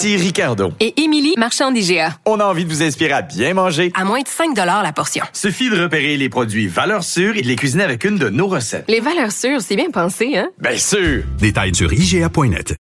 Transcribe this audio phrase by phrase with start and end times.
[0.00, 0.72] Ici Ricardo.
[0.80, 2.14] Et Émilie, marchand d'IGA.
[2.24, 3.92] On a envie de vous inspirer à bien manger.
[3.94, 5.22] À moins de 5 la portion.
[5.34, 8.46] Suffit de repérer les produits valeurs sûres et de les cuisiner avec une de nos
[8.46, 8.86] recettes.
[8.88, 10.48] Les valeurs sûres, c'est bien pensé, hein?
[10.58, 11.24] Bien sûr!
[11.38, 12.76] Détails sur IGA.net.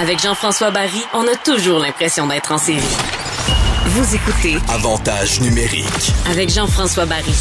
[0.00, 2.78] Avec Jean-François Barry, on a toujours l'impression d'être en série.
[3.86, 6.12] Vous écoutez Avantage numérique.
[6.30, 7.34] avec Jean-François Barry.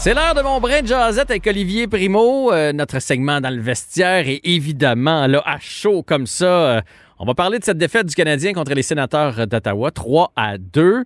[0.00, 3.60] C'est l'heure de mon brin de jazzette avec Olivier Primo, euh, notre segment dans le
[3.60, 6.80] vestiaire et évidemment, là, à chaud comme ça, euh,
[7.18, 11.04] on va parler de cette défaite du Canadien contre les sénateurs d'Ottawa, 3 à 2.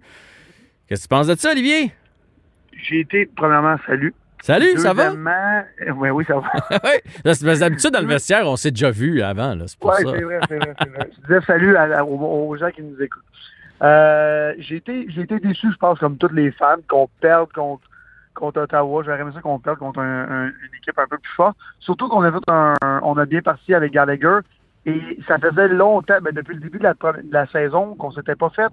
[0.86, 1.92] Qu'est-ce que tu penses de ça, Olivier?
[2.84, 4.14] J'ai été, premièrement, salut.
[4.42, 5.12] Salut, ça va?
[5.94, 6.50] Oui, oui, ça va.
[6.84, 7.54] oui.
[7.58, 9.54] D'habitude, dans le vestiaire, on s'est déjà vu avant.
[9.54, 10.10] là, C'est pour Oui, ça.
[10.16, 11.10] c'est vrai, c'est vrai, vrai.
[11.16, 13.22] Je disais salut à- à- aux, aux gens qui nous écoutent.
[13.82, 17.82] Euh, j'ai été, j'ai été déçu, je pense, comme tous les fans, qu'on perde contre,
[18.34, 19.02] contre Ottawa.
[19.04, 21.56] J'aurais aimé ça qu'on perde contre un- un- une équipe un peu plus forte.
[21.78, 24.38] Surtout qu'on a fait un, un- on a bien parti avec Gallagher.
[24.84, 26.94] Et ça faisait longtemps, ben, depuis le début de la,
[27.30, 28.72] la saison, qu'on s'était pas fait,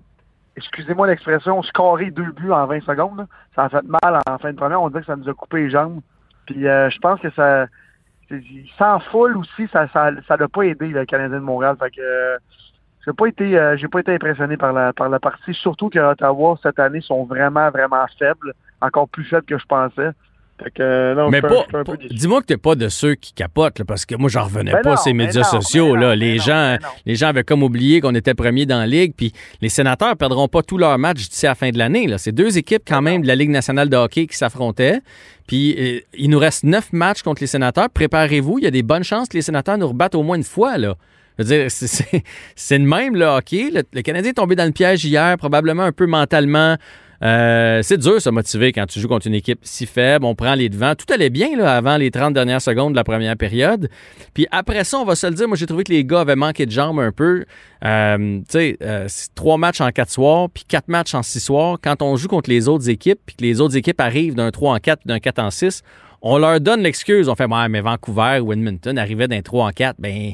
[0.59, 3.27] excusez-moi l'expression, scorer deux buts en 20 secondes.
[3.55, 4.81] Ça a fait mal en fin de première.
[4.81, 6.01] On dirait que ça nous a coupé les jambes.
[6.45, 7.67] Puis euh, je pense que ça,
[8.77, 11.75] sans foule aussi, ça ça ça n'a pas aidé le Canadien de Montréal.
[11.79, 12.37] Fait que euh,
[13.05, 15.99] j'ai pas été euh, j'ai pas été impressionné par la par la partie, surtout que
[15.99, 20.11] Ottawa cette année sont vraiment vraiment faibles, encore plus faibles que je pensais.
[20.75, 21.65] Que euh, non, Mais pas,
[22.11, 24.81] dis-moi que t'es pas de ceux qui capotent, là, parce que moi, j'en revenais Ben
[24.81, 25.95] pas non, ces mais médias non, sociaux.
[25.95, 26.15] là.
[26.15, 29.69] les, gens, les gens avaient comme oublié qu'on était premier dans la Ligue, puis les
[29.69, 32.07] sénateurs perdront pas tous leurs matchs d'ici à la fin de l'année.
[32.07, 32.17] là.
[32.17, 34.99] C'est deux équipes quand même de la Ligue nationale de hockey qui s'affrontaient.
[35.47, 37.89] Puis euh, il nous reste neuf matchs contre les sénateurs.
[37.89, 40.43] Préparez-vous, il y a des bonnes chances que les sénateurs nous rebattent au moins une
[40.43, 40.77] fois.
[40.77, 40.95] Là.
[41.39, 41.71] Je veux dire,
[42.55, 43.69] c'est le même, le hockey.
[43.73, 46.75] Le, le Canadien est tombé dans le piège hier, probablement un peu mentalement.
[47.21, 50.25] Euh, c'est dur de se motiver quand tu joues contre une équipe si faible.
[50.25, 50.95] On prend les devants.
[50.95, 53.89] Tout allait bien là, avant les 30 dernières secondes de la première période.
[54.33, 56.35] Puis après ça, on va se le dire, moi j'ai trouvé que les gars avaient
[56.35, 57.45] manqué de jambes un peu.
[57.83, 61.77] Euh, tu sais, euh, trois matchs en quatre soirs, puis quatre matchs en six soirs.
[61.81, 64.75] Quand on joue contre les autres équipes, puis que les autres équipes arrivent d'un 3
[64.75, 65.83] en 4 d'un 4 en 6,
[66.21, 67.29] on leur donne l'excuse.
[67.29, 69.95] On fait, ouais, mais Vancouver ou Edmonton arrivaient d'un 3 en 4.
[69.99, 70.33] Ben,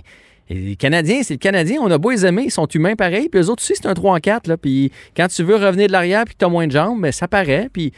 [0.49, 1.79] les Canadiens, c'est le Canadien.
[1.81, 3.29] On a beau les aimer, ils sont humains pareil.
[3.29, 4.47] Puis eux autres aussi, c'est un 3 en 4.
[4.47, 4.57] Là.
[4.57, 7.11] Puis quand tu veux revenir de l'arrière puis que tu as moins de jambes, ben,
[7.11, 7.69] ça paraît.
[7.71, 7.91] Puis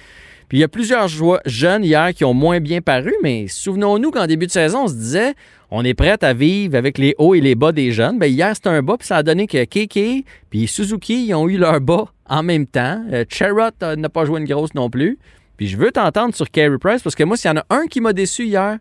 [0.54, 1.10] il y a plusieurs
[1.46, 4.94] jeunes hier qui ont moins bien paru, mais souvenons-nous qu'en début de saison, on se
[4.94, 5.34] disait
[5.72, 8.18] on est prêt à vivre avec les hauts et les bas des jeunes.
[8.18, 11.50] Ben, hier, c'était un bas, puis ça a donné que Keke puis Suzuki ils ont
[11.50, 13.04] eu leur bas en même temps.
[13.12, 15.20] Euh, euh, n'a pas joué une grosse non plus.
[15.58, 17.88] Puis je veux t'entendre sur Carey Price, parce que moi, s'il y en a un
[17.88, 18.78] qui m'a déçu hier,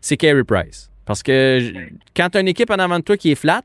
[0.00, 0.89] c'est Carey Price.
[1.10, 1.72] Parce que je-
[2.16, 3.62] quand tu as une équipe en avant de toi qui est flat,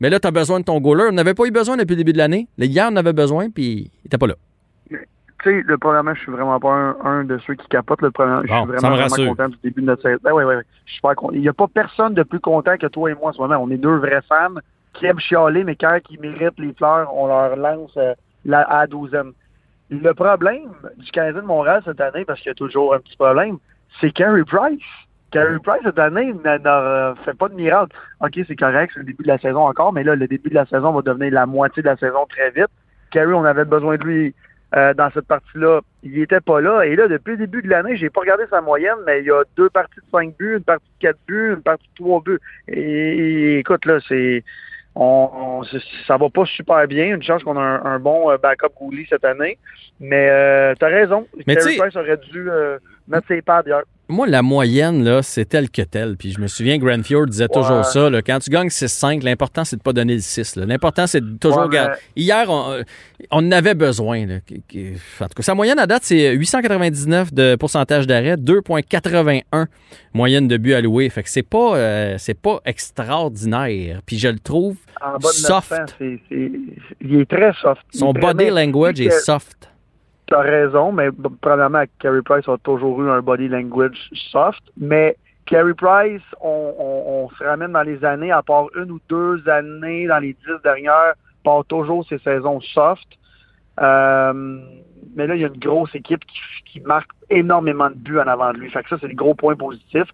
[0.00, 1.06] mais là, tu as besoin de ton goaler.
[1.08, 2.46] On n'avait pas eu besoin depuis le début de l'année.
[2.58, 4.34] Hier, on avait besoin, puis il n'était pas là.
[4.90, 4.98] Tu
[5.42, 8.02] sais, le premièrement, je suis vraiment pas un, un de ceux qui capotent.
[8.02, 10.18] Le premier, je Bon, suis ça me vraiment, vraiment content du début de notre saison.
[10.22, 10.62] Ben, ouais, ouais, ouais.
[10.84, 11.32] Je suis super content.
[11.34, 13.56] Il n'y a pas personne de plus content que toi et moi en ce moment.
[13.56, 14.54] On est deux vrais fans
[14.92, 18.12] qui aiment chialer, mais quand ils méritent les fleurs, on leur lance euh,
[18.44, 19.32] la à la douzaine.
[19.90, 20.68] Le problème
[20.98, 23.56] du Canadien de Montréal cette année, parce qu'il y a toujours un petit problème,
[24.00, 24.80] c'est Carey Price.
[25.34, 27.94] Carey Price cette année n'a- n'a fait pas de miracle.
[28.20, 30.54] OK, c'est correct, c'est le début de la saison encore, mais là, le début de
[30.54, 32.68] la saison va devenir la moitié de la saison très vite.
[33.10, 34.34] Carey, on avait besoin de lui
[34.76, 35.80] euh, dans cette partie-là.
[36.02, 36.82] Il était pas là.
[36.82, 39.30] Et là, depuis le début de l'année, j'ai pas regardé sa moyenne, mais il y
[39.30, 42.20] a deux parties de cinq buts, une partie de quatre buts, une partie de trois
[42.20, 42.40] buts.
[42.66, 44.42] Et, et écoute, là, c'est
[44.96, 45.62] on,
[46.06, 47.06] ça va pas super bien.
[47.14, 49.58] Une chance qu'on a un, un bon euh, backup goalie cette année.
[50.00, 51.26] Mais euh, t'as raison.
[51.46, 52.78] Mais Carey tu Price aurait dû euh,
[53.08, 53.82] mettre ses pads hier.
[54.06, 56.16] Moi, la moyenne, là, c'est tel que tel.
[56.18, 58.10] Puis je me souviens, Grandfield disait toujours ça.
[58.10, 60.56] là, quand tu gagnes 6-5, l'important, c'est de pas donner le 6.
[60.56, 60.66] là.
[60.66, 61.98] L'important, c'est de toujours Ouais, mais- garder.
[62.14, 62.82] Hier, on, euh,
[63.30, 64.26] on en avait besoin.
[64.26, 64.34] là.
[64.36, 69.68] En tout cas, sa moyenne à date, c'est 899 de pourcentage d'arrêt, 2,81
[70.12, 71.08] moyenne de but alloué.
[71.08, 74.00] Fait que c'est pas, euh, c'est pas extraordinaire.
[74.04, 75.70] Puis je le trouve En bas de soft.
[75.70, 76.50] 900, c'est- c'est-
[77.00, 77.80] il est très soft.
[77.92, 79.70] Son body language est soft.
[80.26, 81.10] T'as raison, mais
[81.40, 83.98] probablement Carey Price a toujours eu un body language
[84.32, 84.62] soft.
[84.78, 85.16] Mais
[85.46, 89.46] Carey Price, on, on- on se ramène dans les années, à part une ou deux
[89.48, 93.06] années dans les dix dernières, part toujours ses saisons soft.
[93.80, 94.32] Euh,
[95.16, 98.26] mais là, il y a une grosse équipe qui, qui marque énormément de buts en
[98.26, 98.70] avant de lui.
[98.70, 100.04] Fait que ça, c'est le gros point positif.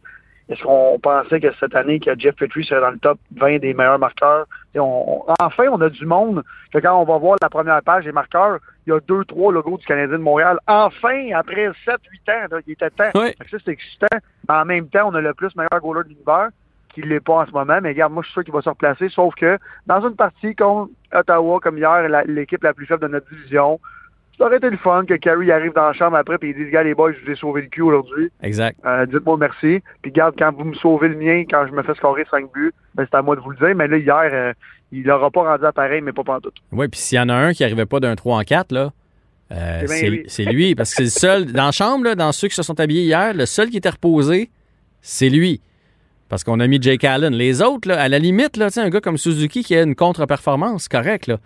[0.51, 3.73] Est-ce qu'on pensait que cette année, que Jeff Petrie serait dans le top 20 des
[3.73, 4.47] meilleurs marqueurs?
[4.75, 6.43] Et on- on- enfin, on a du monde.
[6.73, 9.53] Que quand on va voir la première page des marqueurs, il y a deux, trois
[9.53, 10.59] logos du Canadien de Montréal.
[10.67, 13.11] Enfin, après 7-8 ans, là, il était temps.
[13.15, 13.33] Oui.
[13.49, 14.07] Ça, c'est excitant.
[14.49, 16.49] Mais en même temps, on a le plus meilleur goaler de l'univers,
[16.93, 17.79] qui ne l'est pas en ce moment.
[17.81, 19.09] Mais regarde, moi, je suis sûr qu'il va se replacer.
[19.09, 19.57] Sauf que
[19.87, 23.79] dans une partie contre Ottawa, comme hier, la- l'équipe la plus faible de notre division,
[24.41, 26.71] ça aurait été le fun que Carey arrive dans la chambre après et il dise,
[26.73, 28.31] gars, les boys, je vous ai sauvé le cul aujourd'hui.
[28.43, 28.79] Exact.
[28.87, 29.83] Euh, Dites-moi merci.
[30.01, 32.73] Puis garde, quand vous me sauvez le mien, quand je me fais scorer 5 buts,
[32.95, 33.77] ben, c'est à moi de vous le dire.
[33.77, 34.55] Mais là, hier, euh,
[34.93, 36.55] il n'aura pas rendu à pareil, mais pas pantoute.
[36.73, 38.93] Oui, puis s'il y en a un qui n'arrivait pas d'un 3 en 4, là,
[39.53, 40.75] euh, C'est bien c'est lui.
[40.75, 43.03] Parce que c'est le seul, dans la chambre, là, dans ceux qui se sont habillés
[43.03, 44.49] hier, le seul qui était reposé,
[45.03, 45.61] c'est lui.
[46.31, 47.35] Parce qu'on a mis Jake Allen.
[47.35, 50.89] Les autres, là, à la limite, là, un gars comme Suzuki qui a une contre-performance,
[50.89, 51.27] correct.
[51.27, 51.37] Là.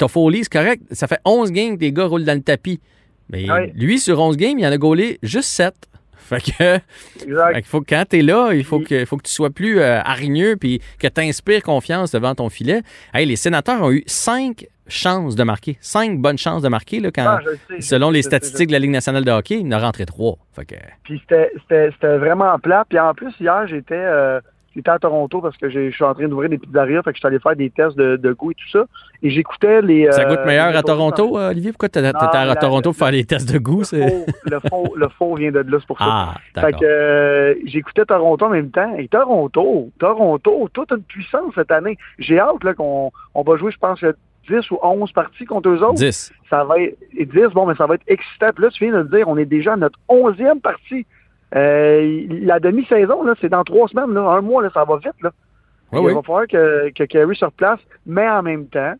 [0.00, 0.82] Toffoli, c'est correct.
[0.92, 2.80] Ça fait 11 games que les gars roulent dans le tapis.
[3.28, 5.74] Mais lui, sur 11 games, il en a gaulé juste 7.
[6.30, 7.54] Fait que, Exact.
[7.54, 10.54] fait faut quand t'es là, il faut que, faut que tu sois plus euh, hargneux
[10.56, 12.82] puis que tu inspires confiance devant ton filet.
[13.12, 15.76] Hey, les sénateurs ont eu 5 chances de marquer.
[15.80, 18.78] 5 bonnes chances de marquer là, quand, Ah, sais, selon le les statistiques de la
[18.78, 20.38] Ligue nationale de hockey, il en a rentré 3.
[20.54, 22.84] Fait que, Puis c'était vraiment plat.
[22.88, 24.40] Puis en plus, hier, j'étais euh,
[24.74, 27.02] j'étais à Toronto parce que je suis en train d'ouvrir des pizzerias.
[27.02, 28.84] Fait que je suis allé faire des tests de, de goût et tout ça.
[29.22, 30.10] Et j'écoutais les.
[30.12, 31.72] ça euh, goûte meilleur les à Toronto, euh, Olivier?
[31.72, 33.80] Pourquoi t'étais à Toronto pour faire les tests de goût?
[33.80, 36.04] Le c'est- faux, le, faux, le faux vient de là, c'est pour ça.
[36.06, 38.94] Ah, Fait que euh, j'écoutais Toronto en même temps.
[38.96, 41.98] Et Toronto, Toronto, toute une puissance cette année.
[42.18, 44.00] J'ai hâte là, qu'on on va jouer, je pense,
[44.48, 45.94] 10 ou 11 parties contre eux autres.
[45.94, 46.32] 10.
[46.48, 48.48] Ça va être et 10, bon, mais ça va être excitant.
[48.54, 51.06] Puis là, tu viens de le dire, on est déjà à notre 11e partie.
[51.56, 55.20] Euh, la demi-saison, là, c'est dans trois semaines, là, un mois, là, ça va vite.
[55.22, 55.30] Là.
[55.92, 56.14] Oui, Il oui.
[56.14, 58.94] va falloir que, que Carey se replace, mais en même temps,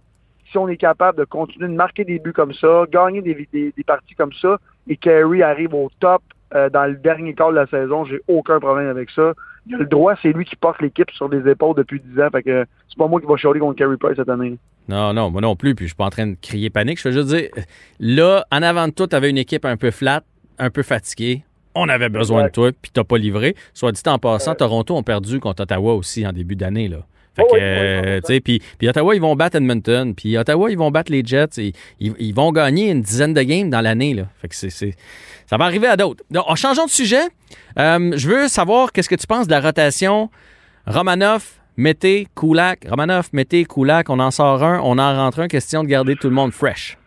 [0.50, 3.72] si on est capable de continuer de marquer des buts comme ça, gagner des, des,
[3.76, 4.58] des parties comme ça,
[4.88, 6.22] et Carey arrive au top
[6.54, 9.32] euh, dans le dernier quart de la saison, j'ai aucun problème avec ça.
[9.66, 12.28] Il a le droit, c'est lui qui porte l'équipe sur les épaules depuis 10 ans,
[12.32, 14.58] fait que c'est pas moi qui va chialer contre Carey Price cette année.
[14.88, 16.98] Non, non, moi non plus, puis je suis pas en train de crier panique.
[17.00, 17.48] Je veux juste dire,
[18.00, 20.22] là, en avant de toi, tu avais une équipe un peu flat,
[20.58, 21.44] un peu fatiguée.
[21.74, 22.50] On avait besoin Exact.
[22.50, 23.54] de toi, puis t'as pas livré.
[23.74, 26.88] Soit dit en passant, Toronto ont perdu contre Ottawa aussi en début d'année.
[26.88, 26.98] là.
[27.36, 30.68] Fait Oh que, oui, euh, oui, puis, puis Ottawa, ils vont battre Edmonton, puis Ottawa,
[30.68, 33.80] ils vont battre les Jets, et ils, ils vont gagner une dizaine de games dans
[33.80, 34.14] l'année.
[34.14, 34.24] là.
[34.42, 34.96] Fait que c'est, c'est-
[35.46, 36.24] ça va arriver à d'autres.
[36.30, 37.22] Donc, en changeant de sujet,
[37.78, 40.28] euh, je veux savoir qu'est-ce que tu penses de la rotation
[40.88, 41.44] Romanov,
[41.76, 42.86] Mété, Kulak.
[42.90, 45.46] Romanov, Mété, Kulak, on en sort un, on en rentre un.
[45.48, 46.98] Question de garder tout le monde fresh.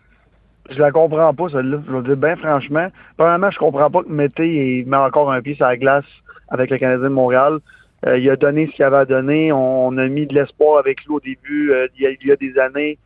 [0.70, 1.80] Je la comprends pas, celle-là.
[1.88, 2.88] Je le dire bien franchement.
[3.18, 6.06] Premièrement, je comprends pas que Mété il met encore un pied sur la glace
[6.50, 7.60] avec le Canadien de Montréal.
[8.06, 9.52] Euh, il a donné ce qu'il avait à donner.
[9.52, 12.28] On, on a mis de l'espoir avec lui au début, euh, il, y a, il
[12.28, 12.98] y a des années.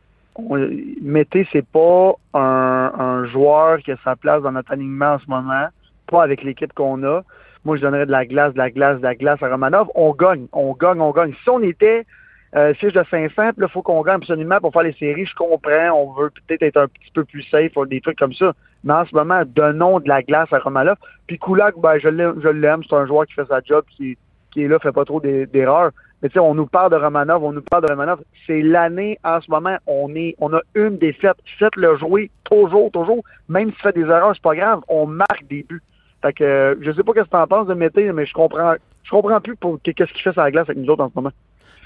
[1.02, 5.28] Mété, c'est pas un, un joueur qui a sa place dans notre alignement en ce
[5.28, 5.66] moment,
[6.06, 7.22] pas avec l'équipe qu'on a.
[7.64, 9.88] Moi, je donnerais de la glace, de la glace, de la glace à Romanov.
[9.96, 11.34] On gagne, on gagne, on gagne.
[11.42, 12.06] Si on était
[12.56, 15.26] euh, fiche de 500, puis là, il faut qu'on gagne absolument pour faire les séries.
[15.26, 18.32] Je comprends, on veut peut-être être un petit peu plus safe, ou des trucs comme
[18.32, 18.52] ça.
[18.84, 20.96] Mais en ce moment, donnons de la glace à Romanov.
[21.26, 22.82] Puis Kulak, ben, je l'aime.
[22.88, 24.16] C'est un joueur qui fait sa job, qui,
[24.56, 25.90] est là, fait pas trop d'e- d'erreurs.
[26.22, 28.20] Mais tu sais, on nous parle de Romanov, on nous parle de Romanov.
[28.46, 31.36] C'est l'année, en ce moment, on est, on a une défaite.
[31.58, 33.22] Faites-le jouer toujours, toujours.
[33.48, 34.80] Même s'il fait des erreurs, c'est pas grave.
[34.88, 35.82] On marque des buts.
[36.22, 38.74] Fait que, euh, je sais pas qu'est-ce que t'en penses de Mété, mais je comprends,
[39.04, 41.14] je comprends plus pour qu'est-ce qu'il fait sur la glace avec nous autres en ce
[41.14, 41.30] moment.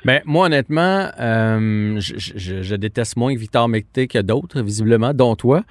[0.04, 5.36] Ben, moi, honnêtement, euh, je, je- je déteste moins Victor Mété que d'autres, visiblement, dont
[5.36, 5.62] toi.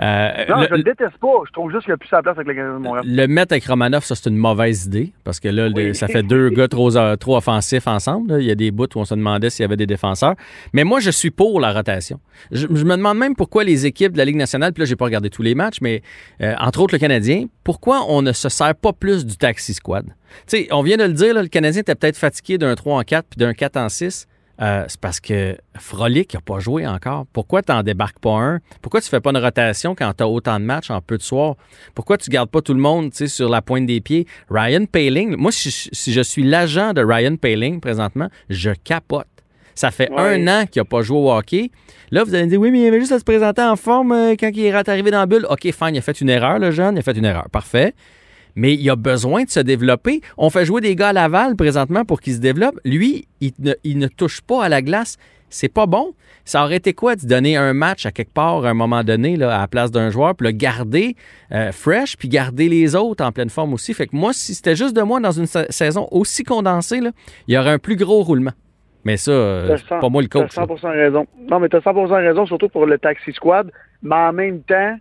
[0.00, 1.28] Euh, Non, le, je le déteste pas.
[1.46, 3.04] Je trouve juste qu'il a plus sa place avec le de Montréal.
[3.06, 5.12] le mettre avec Romanov, ça, c'est une mauvaise idée.
[5.24, 8.32] Parce que là, ça fait deux gars trop, euh, trop offensifs ensemble.
[8.34, 8.38] là.
[8.38, 10.34] Il y a des bouts où on se demandait s'il y avait des défenseurs.
[10.72, 12.20] Mais moi, je suis pour la rotation.
[12.52, 14.96] Je, je me demande même pourquoi les équipes de la Ligue nationale, puis là, j'ai
[14.96, 16.02] pas regardé tous les matchs, mais
[16.42, 20.06] euh, entre autres le Canadien, pourquoi on ne se sert pas plus du taxi squad?
[20.46, 23.02] Sais, on vient de le dire, là, le Canadien était peut-être fatigué d'un 3 en
[23.02, 24.26] 4 puis d'un 4 en 6.
[24.62, 27.24] Euh, c'est parce que Frolic n'a pas joué encore.
[27.32, 28.58] Pourquoi tu n'en débarques pas un?
[28.82, 31.22] Pourquoi tu fais pas une rotation quand tu as autant de matchs en peu de
[31.22, 31.54] soirs?
[31.94, 34.26] Pourquoi tu gardes pas tout le monde sur la pointe des pieds?
[34.50, 39.26] Ryan Paling, moi, si, si je suis l'agent de Ryan Paling présentement, je capote.
[39.74, 40.34] Ça fait Ouais.
[40.44, 41.70] un an qu'il n'a pas joué au hockey.
[42.10, 44.12] Là, vous allez me dire, oui, mais il avait juste à se présenter en forme
[44.12, 45.46] euh, quand il est arrivé dans la bulle.
[45.48, 47.48] OK, fine, il a fait une erreur, le jeune, il a fait une erreur.
[47.50, 47.94] Parfait
[48.54, 50.20] mais il a besoin de se développer.
[50.38, 52.78] On fait jouer des gars à Laval présentement pour qu'ils se développent.
[52.84, 55.16] Lui, il ne, il ne touche pas à la glace.
[55.52, 56.14] C'est pas bon.
[56.44, 59.36] Ça aurait été quoi de donner un match à quelque part à un moment donné
[59.36, 61.16] là, à la place d'un joueur, puis le garder
[61.52, 63.92] euh, fresh, puis garder les autres en pleine forme aussi?
[63.92, 67.10] Fait que moi, si c'était juste de moi dans une sa- saison aussi condensée, là,
[67.48, 68.52] il y aurait un plus gros roulement.
[69.04, 70.52] Mais ça, euh, c'est pas moi le coach.
[70.54, 70.66] T'as là.
[70.68, 71.26] 100% raison.
[71.50, 73.70] Non, mais t'as 100% raison, surtout pour le Taxi Squad.
[74.02, 74.96] Mais en même temps,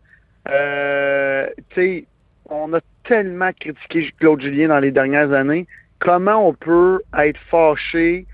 [0.50, 2.06] euh, tu sais,
[2.50, 2.79] on a
[3.10, 5.66] tellement critiqué Claude Julien dans les dernières années.
[5.98, 8.28] comment on peut être fâché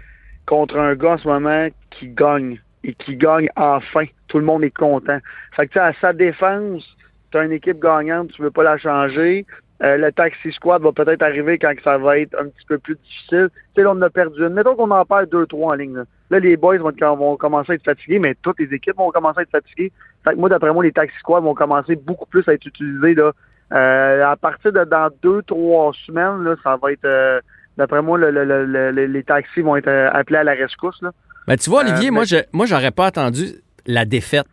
[0.45, 4.03] contre un gars en ce moment qui gagne et qui gagne enfin?
[4.27, 5.19] Tout le monde est content.
[5.55, 6.83] Fait que, tu à sa défense,
[7.31, 9.45] tu as une équipe gagnante, tu veux pas la changer.
[9.81, 12.95] Euh, le taxi squad va peut-être arriver quand ça va être un petit peu plus
[12.95, 13.49] difficile.
[13.49, 14.53] Tu sais, là, on a perdu une.
[14.53, 15.95] Mettons qu'on en perd deux, trois en ligne.
[15.95, 19.11] Là, Là, les boys vont, vont commencer à être fatigués, mais toutes les équipes vont
[19.11, 19.91] commencer à être fatiguées.
[20.25, 23.15] Fait que moi, d'après moi, les taxi squads vont commencer beaucoup plus à être utilisés.
[23.15, 23.31] Là.
[23.73, 27.05] Euh, à partir de dans deux, trois semaines, là, ça va être...
[27.05, 27.39] euh,
[27.77, 31.01] D'après moi, le- le- le- le- les taxis vont être euh, appelés à la rescousse.
[31.01, 31.11] Là.
[31.45, 33.47] Ben, tu vois, Olivier, Euh, moi, mais- je, moi, j'aurais pas attendu
[33.85, 34.47] la défaite.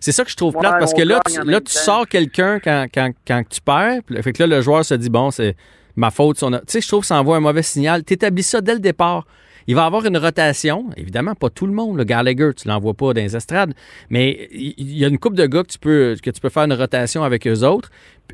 [0.00, 2.58] C'est ça que je trouve Ouais, plate parce que là, tu, là, tu sors quelqu'un
[2.60, 4.00] quand, quand, quand tu perds.
[4.22, 5.56] Fait que là, le joueur se dit, bon, c'est
[5.96, 6.38] ma faute.
[6.38, 8.02] Tu sais, je trouve que ça envoie un mauvais signal.
[8.02, 9.26] Tu établis ça dès le départ.
[9.66, 10.86] Il va avoir une rotation.
[10.96, 11.96] Évidemment, pas tout le monde.
[11.96, 13.74] Le Gallagher, tu l'envoies pas dans les estrades.
[14.10, 16.64] Mais il y a une couple de gars que tu peux, que tu peux faire
[16.64, 17.90] une rotation avec eux autres.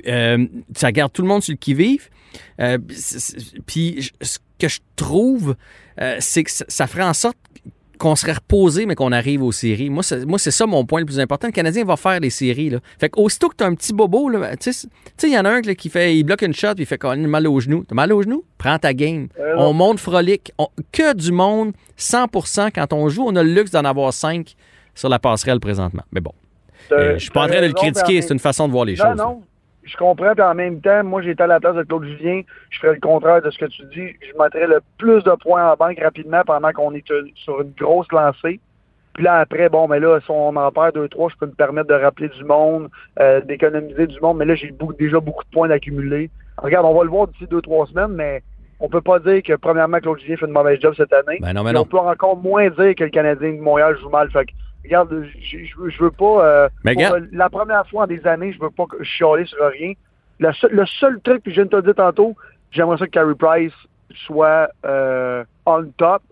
[0.07, 2.09] Euh, ça garde tout le monde sur le qui-vive.
[2.61, 2.79] Euh,
[3.67, 5.57] Puis ce que je trouve,
[6.01, 7.37] euh, c'est que ça ferait en sorte
[8.01, 9.91] qu'on serait reposé, mais qu'on arrive aux séries.
[9.91, 11.47] Moi, c'est, moi, c'est ça mon point le plus important.
[11.49, 12.71] Le Canadien va faire les séries.
[12.71, 12.79] Là.
[12.99, 14.89] Fait qu'aussitôt que tu as un petit bobo, tu sais,
[15.25, 16.99] il y en a un là, qui fait, il bloque une shot, puis il fait
[16.99, 17.85] qu'on a mal au genou.
[17.87, 18.43] T'as mal au genou?
[18.59, 19.29] Prends ta game.
[19.39, 20.51] Euh, on monte frolique.
[20.59, 24.55] On- que du monde, 100% Quand on joue, on a le luxe d'en avoir 5
[24.95, 26.03] sur la passerelle présentement.
[26.11, 26.33] Mais bon,
[26.93, 28.97] euh, je suis pas en train de le critiquer, c'est une façon de voir les
[28.97, 29.17] Non, choses.
[29.19, 29.43] non.
[29.83, 32.43] Je comprends, puis en même temps, moi, j'étais à la place de Claude Julien.
[32.71, 34.15] Je ferais le contraire de ce que tu dis.
[34.21, 38.11] Je mettrais le plus de points en banque rapidement pendant qu'on est sur une grosse
[38.13, 38.61] lancée.
[39.15, 41.53] Puis là, après, bon, mais là, si on en perd deux, trois, je peux me
[41.53, 44.39] permettre de rappeler du monde, euh, d'économiser du monde.
[44.39, 46.31] Mais là, j'ai déjà beaucoup de points d'accumuler.
[46.59, 48.43] Regarde, on va le voir d'ici deux, trois semaines, mais
[48.79, 51.39] on peut pas dire que, premièrement, Claude Julien fait une mauvaise job cette année.
[51.41, 51.81] Ben non, mais non.
[51.81, 54.31] On peut encore moins dire que le Canadien de Montréal joue mal.
[54.31, 54.53] Fait que,
[54.85, 56.45] regarde, je, veux- je veux pas.
[56.45, 59.45] euh, Mais pour, euh, la première fois en des années, je veux pas que- chialer
[59.47, 59.93] sur rien.
[60.39, 62.35] Le seul, le seul truc, puis je viens de te dire tantôt,
[62.71, 63.75] j'aimerais ça que Carey Price
[64.27, 66.23] soit euh, on top.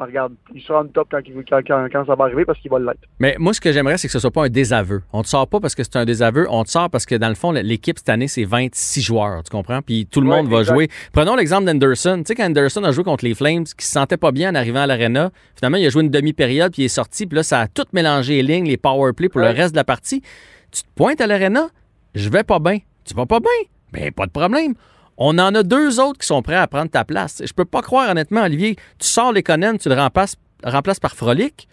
[0.00, 1.18] Ah, regarde, il sera on top quand,
[1.50, 3.00] quand, quand- quand ça va arriver parce qu'il va l'être.
[3.18, 5.02] Mais moi, ce que j'aimerais, c'est que ce soit pas un désaveu.
[5.12, 7.28] On te sort pas parce que c'est un désaveu, on te sort parce que, dans
[7.28, 9.82] le fond, l'équipe cette année, c'est 26 joueurs, tu comprends?
[9.82, 10.88] Puis tout le Ouais, monde va jouer.
[11.12, 12.18] Prenons l'exemple d'Anderson.
[12.18, 14.54] Tu sais, quand Anderson a joué contre les Flames, qui se sentait pas bien en
[14.54, 17.42] arrivant à l'Arena, finalement, il a joué une demi-période, puis il est sorti, puis là,
[17.42, 19.52] ça a tout mélangé les lignes, les power play pour Ouais.
[19.52, 20.22] le reste de la partie.
[20.70, 21.70] Tu te pointes à l'Arena,
[22.14, 22.78] je vais pas bien.
[23.04, 23.50] Tu vas pas bien?
[23.92, 24.74] Ben, pas de problème.
[25.18, 27.42] On en a deux autres qui sont prêts à prendre ta place.
[27.44, 31.12] Je peux pas croire, honnêtement, Olivier, tu sors les Conan, tu le remplaces, remplaces par
[31.16, 31.68] Frolic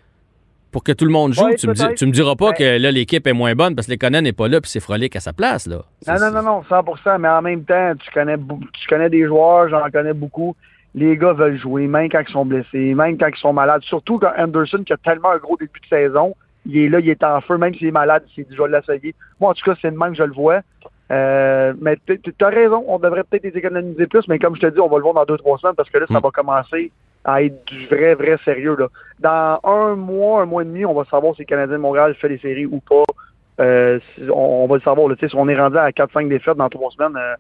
[0.72, 1.48] pour que tout le monde joue.
[1.58, 1.96] Tu, me dis- peut-être.
[1.98, 4.22] tu me diras pas Ben- que là, l'équipe est moins bonne parce que les Conan
[4.22, 5.68] n'est pas là puis c'est Frolic à sa place.
[5.68, 5.84] Là.
[6.08, 8.36] Non, non, non, non, 100%, mais en même temps, tu connais,
[8.74, 10.56] tu connais des joueurs, j'en connais beaucoup.
[10.96, 13.84] Les gars veulent jouer, même quand ils sont blessés, même quand ils sont malades.
[13.84, 16.34] Surtout quand Anderson, qui a tellement un gros début de saison,
[16.66, 18.62] il est là, il est en feu, même s'il est malade, il s'est dit, je
[18.64, 19.14] vais l'essayer.
[19.40, 20.62] Moi, en tout cas, c'est le même que je le vois.
[21.12, 21.45] Euh,
[21.79, 24.79] mais tu as raison, on devrait peut-être les économiser plus, mais comme je te dis,
[24.79, 26.24] on va le voir dans deux, trois semaines parce que là, ça Mm.
[26.24, 26.91] va commencer
[27.24, 28.75] à être du vrai, vrai sérieux.
[28.77, 28.88] Là.
[29.19, 32.13] Dans un mois, un mois et demi, on va savoir si le Canadien de Montréal
[32.15, 33.03] fait les séries ou pas.
[33.60, 35.07] Euh, on, on va le savoir.
[35.07, 37.36] Là, si on est rendu à 4-5 défaites dans trois semaines, euh,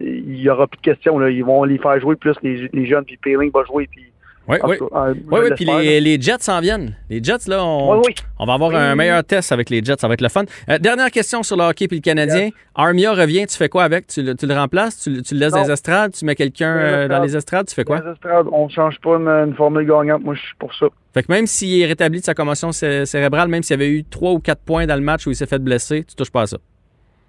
[0.00, 1.18] il y aura plus de questions.
[1.18, 1.30] Là.
[1.30, 3.88] Ils vont les faire jouer plus les, les jeunes, puis Payling va jouer.
[3.90, 4.10] Puis,
[4.48, 4.76] Oui, en oui.
[4.80, 6.96] euh, Oui, oui, puis les, les Jets s'en viennent.
[7.10, 8.14] Les Jets, là, on, Oui, oui.
[8.38, 9.96] on va avoir un meilleur test avec les Jets.
[9.98, 10.44] Ça va être le fun.
[10.70, 12.48] Euh, dernière question sur le hockey puis le Canadien.
[12.74, 14.06] Armia revient, tu fais quoi avec?
[14.06, 15.00] Tu, le- tu le remplaces?
[15.02, 15.60] Tu, le- tu le laisses Non.
[15.60, 16.12] dans les estrades?
[16.12, 17.24] Tu mets quelqu'un Dans les euh, dans estrades.
[17.28, 17.66] les estrades?
[17.66, 18.00] Tu fais quoi?
[18.04, 20.22] Les estrades, on ne change pas une, une formule gagnante.
[20.24, 20.86] Moi, je suis pour ça.
[21.12, 23.90] Fait que même s'il est rétabli de sa commotion cé- cérébrale, même s'il y avait
[23.90, 26.30] eu trois ou quatre points dans le match où il s'est fait blesser, tu touches
[26.30, 26.56] pas à ça?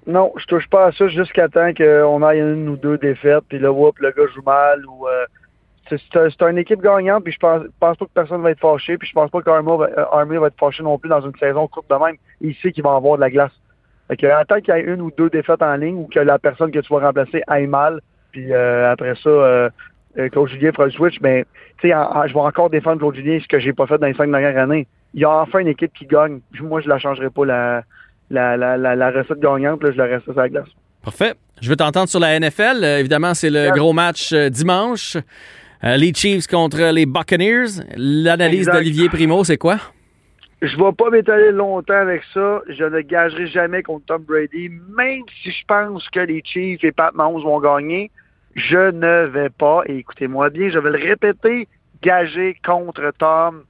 [0.07, 3.59] Non, je touche pas à ça jusqu'à temps qu'on aille une ou deux défaites, puis
[3.59, 4.85] là, whoop, le gars joue mal.
[4.85, 5.25] ou euh,
[5.89, 9.07] C'est une équipe gagnante, puis je pense, pense pas que personne va être fâché, puis
[9.07, 11.89] je pense pas qu'Armia va, euh, va être fâché non plus dans une saison courte
[11.89, 12.15] de même.
[12.41, 13.51] Il sait qu'il va avoir de la glace.
[14.07, 16.19] Fait que, en tant qu'il y ait une ou deux défaites en ligne, ou que
[16.19, 19.69] la personne que tu vas remplacer aille mal, puis euh, après ça, euh,
[20.17, 21.45] euh, Claude Julien fera le switch, mais
[21.79, 23.97] tu sais, en- en- je vais encore défendre Claude Julien, ce que j'ai pas fait
[23.97, 24.87] dans les cinq dernières années.
[25.13, 26.39] Il y a enfin une équipe qui gagne.
[26.61, 27.83] Moi, je la changerai pas, la,
[28.29, 30.67] la, la, la, la recette gagnante, là, je la reste sur la glace.
[31.03, 31.33] Parfait.
[31.61, 32.83] Je veux t'entendre sur la NFL.
[32.83, 35.17] Euh, évidemment, c'est le gros match dimanche.
[35.83, 37.83] Euh, les Chiefs contre les Buccaneers.
[37.95, 39.77] L'analyse d'Olivier Primo, c'est quoi?
[40.61, 42.61] Je vais pas m'étaler longtemps avec ça.
[42.67, 46.91] Je ne gagerai jamais contre Tom Brady, même si je pense que les Chiefs et
[46.91, 48.11] Pat Mahomes vont gagner.
[48.55, 51.67] Je ne vais pas, et écoutez-moi bien, je vais le répéter,
[52.01, 53.63] gager contre Tom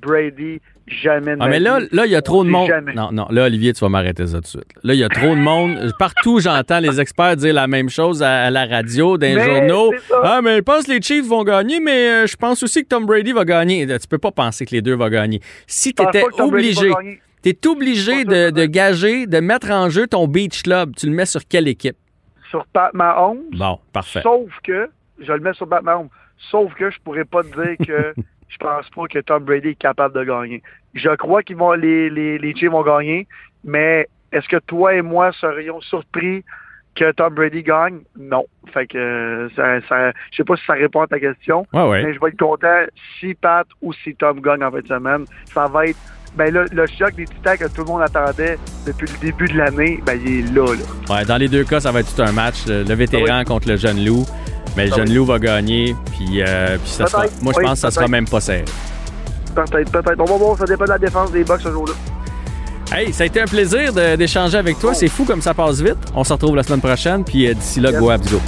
[0.00, 1.88] Brady jamais de Ah, ma mais là, vie.
[1.92, 2.66] là, il y a trop de monde.
[2.68, 2.92] jamais.
[2.94, 4.64] Non, non, là, Olivier, tu vas m'arrêter ça tout de suite.
[4.82, 5.92] Là, il y a trop de monde.
[5.98, 9.92] Partout, j'entends les experts dire la même chose à, à la radio, dans les journaux.
[10.22, 12.88] Ah, mais je pense que les Chiefs vont gagner, mais euh, je pense aussi que
[12.88, 13.86] Tom Brady va gagner.
[13.86, 15.40] Tu peux pas penser que les deux vont gagner.
[15.66, 16.90] Si tu étais obligé,
[17.42, 21.26] tu es obligé de gager, de mettre en jeu ton Beach Club, tu le mets
[21.26, 21.96] sur quelle équipe?
[22.50, 24.20] Sur Pat Mahomes, Bon, parfait.
[24.22, 26.08] sauf que, je le mets sur Pat Mahomes,
[26.50, 28.14] Sauf que je pourrais pas te dire que
[28.52, 30.62] je pense pas que Tom Brady est capable de gagner.
[30.94, 33.26] Je crois qu'ils vont les, les, les Chiefs vont gagner,
[33.64, 36.44] mais est-ce que toi et moi serions surpris
[36.94, 38.00] que Tom Brady gagne?
[38.18, 38.44] Non.
[38.74, 41.88] Fait que euh, ça, ça, je sais pas si ça répond à ta question, Ouais,
[41.88, 42.02] ouais.
[42.04, 42.82] mais je vais être content
[43.18, 45.24] si Pat ou si Tom gagne en fin de semaine.
[45.46, 45.98] Ça va être
[46.34, 48.56] ben là, le choc des titans que tout le monde attendait
[48.86, 51.14] depuis le début de l'année, ben il est là, là.
[51.14, 52.66] Ouais, dans les deux cas, ça va être tout un match.
[52.66, 54.24] Le, le vétéran contre le jeune loup.
[54.76, 55.94] Mais le jeune loup va gagner.
[56.12, 58.64] Puis, euh, puis ça sera, moi, je Oui, pense que ça sera même pas serré.
[59.54, 60.18] Peut-être, peut-être.
[60.20, 61.92] On va voir, ça dépend de la défense des Bucks ce jour-là.
[62.96, 64.94] Hey, ça a été un plaisir d'échanger avec toi.
[64.94, 65.96] C'est fou comme ça passe vite.
[66.14, 67.24] On se retrouve la semaine prochaine.
[67.24, 68.00] Puis euh, d'ici là, Yes.
[68.00, 68.38] go Abs, go.